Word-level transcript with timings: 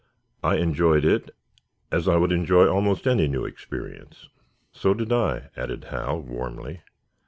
I 0.43 0.55
enjoyed 0.55 1.05
it 1.05 1.29
as 1.91 2.07
I 2.07 2.15
would 2.17 2.31
enjoy 2.31 2.67
almost 2.67 3.05
any 3.05 3.27
new 3.27 3.45
experience." 3.45 4.29
"So 4.71 4.95
did 4.95 5.13
I," 5.13 5.51
added 5.55 5.83
Hal, 5.91 6.21
warmly. 6.23 6.81